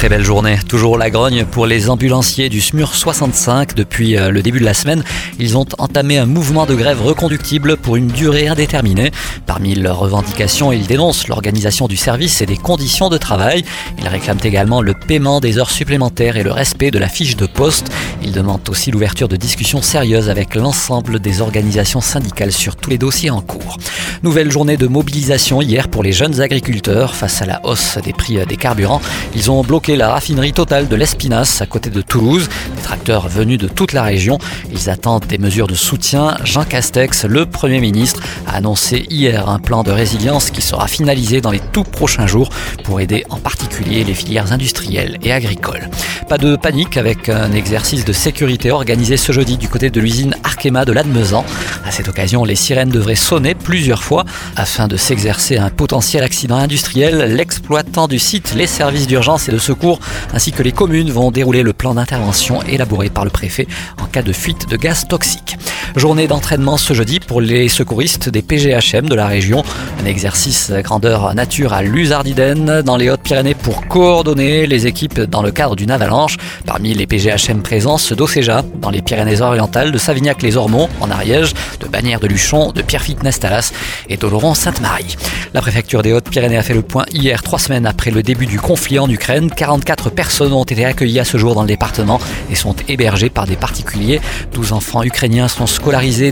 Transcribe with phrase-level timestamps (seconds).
[0.00, 0.58] Très belle journée.
[0.66, 3.74] Toujours la grogne pour les ambulanciers du SMUR 65.
[3.74, 5.04] Depuis euh, le début de la semaine,
[5.38, 9.10] ils ont entamé un mouvement de grève reconductible pour une durée indéterminée.
[9.44, 13.62] Parmi leurs revendications, ils dénoncent l'organisation du service et des conditions de travail.
[13.98, 17.44] Ils réclament également le paiement des heures supplémentaires et le respect de la fiche de
[17.44, 17.92] poste.
[18.22, 22.96] Ils demandent aussi l'ouverture de discussions sérieuses avec l'ensemble des organisations syndicales sur tous les
[22.96, 23.76] dossiers en cours.
[24.22, 28.36] Nouvelle journée de mobilisation hier pour les jeunes agriculteurs face à la hausse des prix
[28.44, 29.00] des carburants.
[29.34, 32.50] Ils ont bloqué la raffinerie totale de l'Espinasse à côté de Toulouse.
[32.76, 34.36] Des tracteurs venus de toute la région.
[34.70, 36.36] Ils attendent des mesures de soutien.
[36.44, 41.40] Jean Castex, le Premier ministre, a annoncé hier un plan de résilience qui sera finalisé
[41.40, 42.50] dans les tout prochains jours
[42.84, 45.88] pour aider en particulier les filières industrielles et agricoles.
[46.30, 50.36] Pas de panique avec un exercice de sécurité organisé ce jeudi du côté de l'usine
[50.44, 51.44] Arkema de Lannemezan.
[51.84, 56.54] À cette occasion, les sirènes devraient sonner plusieurs fois afin de s'exercer un potentiel accident
[56.54, 57.34] industriel.
[57.34, 59.98] L'exploitant du site, les services d'urgence et de secours
[60.32, 63.66] ainsi que les communes vont dérouler le plan d'intervention élaboré par le préfet
[64.00, 65.56] en cas de fuite de gaz toxique.
[65.96, 69.64] Journée d'entraînement ce jeudi pour les secouristes des PGHM de la région.
[70.00, 75.50] Un exercice grandeur nature à Luzardiden dans les Hautes-Pyrénées pour coordonner les équipes dans le
[75.50, 76.36] cadre d'une avalanche.
[76.64, 82.20] Parmi les PGHM présents, ceux d'Océja dans les Pyrénées-Orientales, de Savignac-les-Ormonts en Ariège, de Bagnères
[82.20, 83.72] de Luchon, de Pierrefitte-Nestalas
[84.08, 85.16] et d'Oloron-Sainte-Marie.
[85.54, 88.60] La préfecture des Hautes-Pyrénées a fait le point hier, trois semaines après le début du
[88.60, 89.50] conflit en Ukraine.
[89.50, 93.46] 44 personnes ont été accueillies à ce jour dans le département et sont hébergées par
[93.46, 94.20] des particuliers.
[94.54, 95.66] 12 enfants ukrainiens sont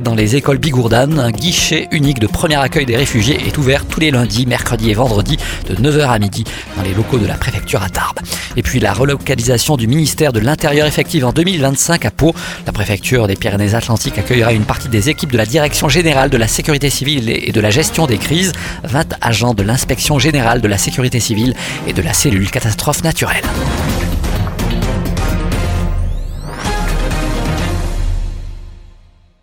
[0.04, 1.18] dans les écoles Bigourdan.
[1.18, 4.94] Un guichet unique de premier accueil des réfugiés est ouvert tous les lundis, mercredis et
[4.94, 6.44] vendredis de 9h à midi
[6.77, 8.19] dans les locaux de la préfecture à Tarbes.
[8.56, 12.34] Et puis la relocalisation du ministère de l'Intérieur effective en 2025 à Pau.
[12.66, 16.48] La préfecture des Pyrénées-Atlantiques accueillera une partie des équipes de la Direction générale de la
[16.48, 18.53] sécurité civile et de la gestion des crises,
[18.84, 21.54] 20 agents de l'inspection générale de la sécurité civile
[21.86, 23.44] et de la cellule catastrophe naturelle.